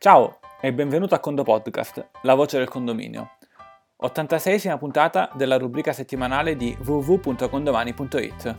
[0.00, 3.32] Ciao e benvenuto a Condo Podcast, la voce del condominio.
[4.00, 8.54] 86esima puntata della rubrica settimanale di www.condomani.it.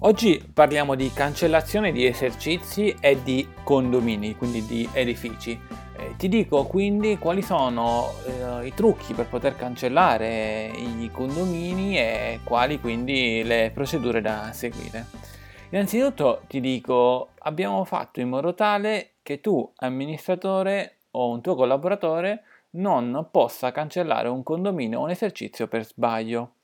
[0.00, 5.58] Oggi parliamo di cancellazione di esercizi e di condomini, quindi di edifici.
[5.96, 12.40] Eh, ti dico quindi quali sono eh, i trucchi per poter cancellare i condomini e
[12.44, 15.25] quali quindi le procedure da seguire.
[15.70, 22.44] Innanzitutto ti dico, abbiamo fatto in modo tale che tu, amministratore o un tuo collaboratore,
[22.76, 26.55] non possa cancellare un condominio o un esercizio per sbaglio.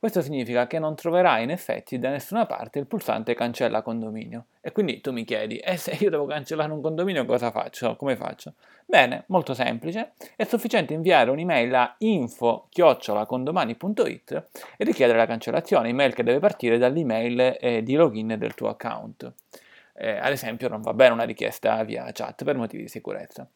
[0.00, 4.46] Questo significa che non troverai in effetti da nessuna parte il pulsante cancella condominio.
[4.62, 7.96] E quindi tu mi chiedi, e eh, se io devo cancellare un condominio cosa faccio?
[7.96, 8.54] Come faccio?
[8.86, 14.46] Bene, molto semplice, è sufficiente inviare un'email a info-condomani.it
[14.78, 19.30] e richiedere la cancellazione, email che deve partire dall'email eh, di login del tuo account.
[19.92, 23.46] Eh, ad esempio non va bene una richiesta via chat per motivi di sicurezza.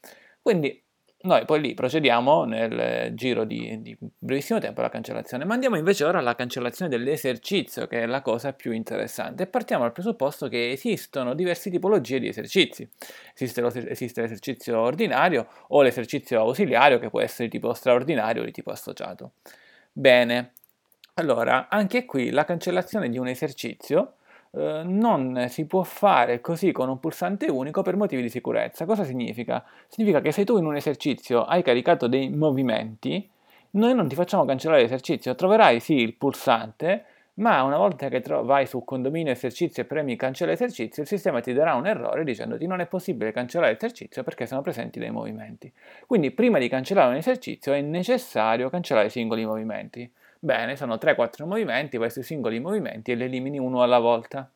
[0.42, 0.83] Quindi
[1.24, 6.04] noi poi lì procediamo nel giro di, di, brevissimo tempo alla cancellazione, ma andiamo invece
[6.04, 9.46] ora alla cancellazione dell'esercizio, che è la cosa più interessante.
[9.46, 12.86] Partiamo dal presupposto che esistono diverse tipologie di esercizi.
[13.34, 18.44] Esiste, lo, esiste l'esercizio ordinario o l'esercizio ausiliario, che può essere di tipo straordinario o
[18.44, 19.32] di tipo associato.
[19.92, 20.52] Bene,
[21.14, 24.16] allora, anche qui la cancellazione di un esercizio
[24.56, 28.84] eh, non si può fare così con un pulsante unico per motivi di sicurezza.
[28.84, 29.64] Cosa significa?
[29.88, 33.28] Significa che se tu in un esercizio hai caricato dei movimenti,
[33.70, 38.44] noi non ti facciamo cancellare l'esercizio, troverai sì il pulsante, ma una volta che tro-
[38.44, 42.66] vai su condominio esercizio e premi cancella esercizio, il sistema ti darà un errore dicendoti
[42.66, 45.72] non è possibile cancellare l'esercizio perché sono presenti dei movimenti.
[46.06, 50.08] Quindi prima di cancellare un esercizio è necessario cancellare i singoli movimenti.
[50.44, 54.46] Bene, sono 3-4 movimenti, vai sui singoli movimenti e li elimini uno alla volta.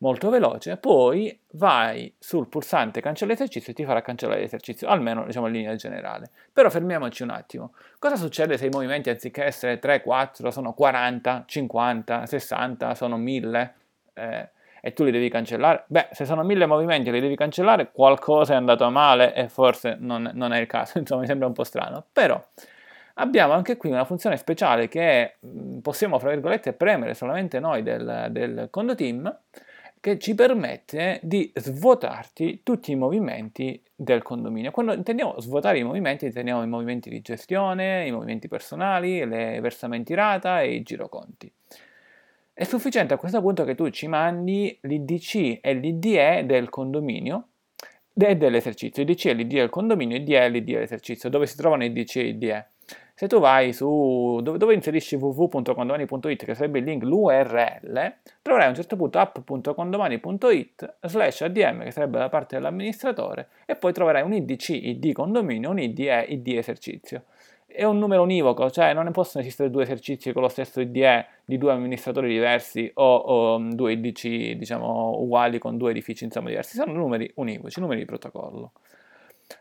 [0.00, 5.46] Molto veloce, poi vai sul pulsante cancella esercizio e ti farà cancellare l'esercizio, almeno diciamo
[5.46, 6.28] in linea generale.
[6.52, 7.72] Però fermiamoci un attimo.
[7.98, 13.74] Cosa succede se i movimenti anziché essere 3, 4 sono 40, 50, 60, sono 1000?
[14.12, 14.48] Eh,
[14.82, 15.84] e tu li devi cancellare?
[15.86, 19.96] Beh, se sono 1000 movimenti e li devi cancellare, qualcosa è andato male e forse
[19.98, 22.04] non, non è il caso, insomma mi sembra un po' strano.
[22.12, 22.42] Però
[23.20, 25.36] abbiamo anche qui una funzione speciale che
[25.82, 29.38] possiamo, fra virgolette, premere solamente noi del, del Condo Team,
[30.00, 34.70] che ci permette di svuotarti tutti i movimenti del condominio.
[34.70, 40.14] Quando intendiamo svuotare i movimenti, intendiamo i movimenti di gestione, i movimenti personali, le versamenti
[40.14, 41.52] rata e i giroconti.
[42.52, 47.48] È sufficiente a questo punto che tu ci mandi l'IDC e l'IDE del condominio
[48.14, 49.02] e dell'esercizio.
[49.02, 52.68] IDC e l'IDE del condominio, IDE e l'IDE dell'esercizio, dove si trovano IDC e IDE.
[53.20, 58.70] Se tu vai su dove, dove inserisci www.condomani.it, che sarebbe il link, l'URL, troverai a
[58.70, 64.32] un certo punto app.condomani.it slash ADM, che sarebbe la parte dell'amministratore, e poi troverai un
[64.32, 67.24] IDC, ID condominio, un IDE, ID esercizio.
[67.66, 71.26] È un numero univoco, cioè non ne possono esistere due esercizi con lo stesso IDE
[71.44, 76.74] di due amministratori diversi o, o due IDC, diciamo, uguali con due edifici, insomma, diversi.
[76.74, 78.72] Sono numeri univoci, numeri di protocollo.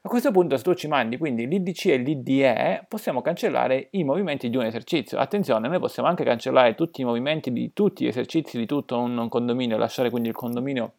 [0.01, 4.49] A questo punto se tu ci mandi quindi l'IDC e l'IDE possiamo cancellare i movimenti
[4.49, 5.17] di un esercizio.
[5.17, 9.27] Attenzione, noi possiamo anche cancellare tutti i movimenti di tutti gli esercizi di tutto un
[9.29, 10.93] condominio, lasciare quindi il condominio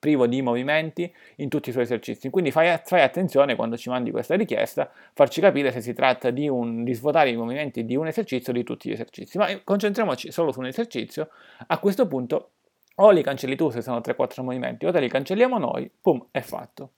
[0.00, 2.30] privo di movimenti in tutti i suoi esercizi.
[2.30, 6.48] Quindi fai, fai, attenzione quando ci mandi questa richiesta, farci capire se si tratta di,
[6.48, 9.38] un, di svuotare i movimenti di un esercizio o di tutti gli esercizi.
[9.38, 11.28] Ma concentriamoci solo su un esercizio.
[11.66, 12.52] A questo punto
[12.96, 16.40] o li cancelli tu se sono 3-4 movimenti o te li cancelliamo noi, pum, è
[16.40, 16.92] fatto.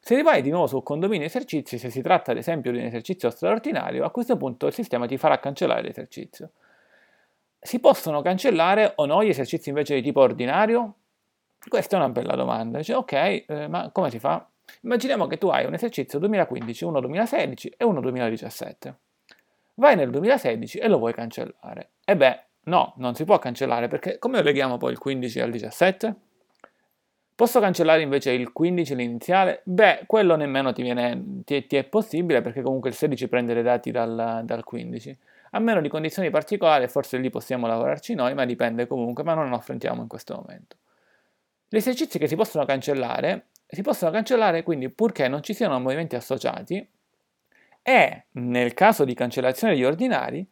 [0.00, 3.30] Se rivai di nuovo sul condominio esercizi, se si tratta ad esempio di un esercizio
[3.30, 6.52] straordinario, a questo punto il sistema ti farà cancellare l'esercizio.
[7.60, 10.94] Si possono cancellare o no gli esercizi invece di tipo ordinario?
[11.68, 12.78] Questa è una bella domanda.
[12.78, 14.48] Dice, ok, eh, ma come si fa?
[14.82, 18.98] Immaginiamo che tu hai un esercizio 2015, uno 2016 e uno 2017.
[19.74, 21.90] Vai nel 2016 e lo vuoi cancellare.
[22.04, 26.14] E beh, no, non si può cancellare perché come leghiamo poi il 15 al 17?
[27.38, 29.60] Posso cancellare invece il 15, l'iniziale?
[29.62, 33.62] Beh, quello nemmeno ti, viene, ti, ti, è possibile perché comunque il 16 prende i
[33.62, 35.16] dati dal, dal 15.
[35.52, 39.50] A meno di condizioni particolari, forse lì possiamo lavorarci noi, ma dipende comunque, ma non
[39.50, 40.78] lo affrontiamo in questo momento.
[41.68, 46.16] Gli esercizi che si possono cancellare, si possono cancellare quindi purché non ci siano movimenti
[46.16, 46.84] associati
[47.80, 50.44] e nel caso di cancellazione degli ordinari,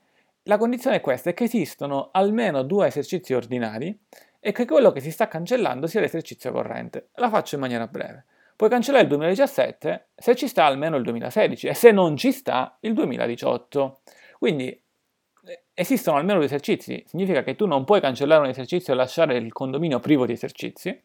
[0.44, 3.98] la condizione è questa, è che esistono almeno due esercizi ordinari
[4.46, 7.08] e che quello che si sta cancellando sia l'esercizio corrente.
[7.14, 8.26] La faccio in maniera breve.
[8.54, 12.76] Puoi cancellare il 2017 se ci sta almeno il 2016 e se non ci sta
[12.82, 14.02] il 2018.
[14.38, 14.80] Quindi
[15.74, 19.52] esistono almeno due esercizi, significa che tu non puoi cancellare un esercizio e lasciare il
[19.52, 21.02] condominio privo di esercizi.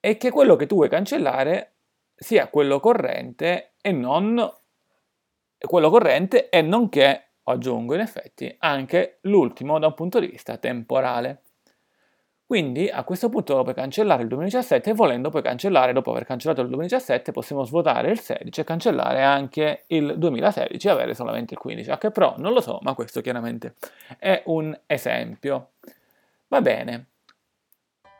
[0.00, 1.72] è che quello che tu vuoi cancellare
[2.14, 4.50] sia quello corrente e non
[5.58, 11.41] quello corrente e nonché, aggiungo in effetti, anche l'ultimo da un punto di vista temporale.
[12.52, 16.60] Quindi a questo punto puoi cancellare il 2017 e volendo puoi cancellare, dopo aver cancellato
[16.60, 21.58] il 2017, possiamo svuotare il 16 e cancellare anche il 2016 e avere solamente il
[21.58, 21.90] 15.
[21.90, 23.76] Anche però non lo so, ma questo chiaramente
[24.18, 25.70] è un esempio.
[26.48, 27.06] Va bene.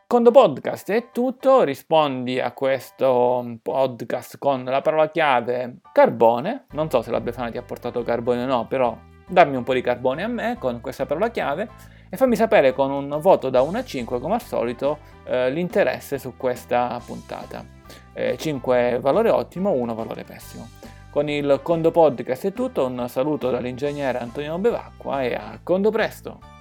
[0.06, 7.02] Condo Podcast è tutto, rispondi a questo podcast con la parola chiave carbone, non so
[7.02, 8.96] se la Befana ti ha portato carbone o no, però
[9.28, 12.91] dammi un po' di carbone a me con questa parola chiave e fammi sapere con
[12.91, 17.64] un voto da 1 a 5 come al solito eh, l'interesse su questa puntata.
[18.12, 20.69] Eh, 5 valore ottimo, 1 valore pessimo.
[21.09, 26.51] Con il Condo Podcast è tutto, un saluto dall'ingegnere Antonino Bevacqua e a Condo presto!